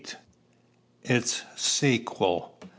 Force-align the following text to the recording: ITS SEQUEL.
ITS 1.03 1.43
SEQUEL. 1.55 2.51